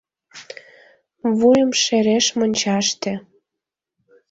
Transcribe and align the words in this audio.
Вуйым 1.37 1.71
шереш 1.83 2.25
мончаште. 2.37 3.13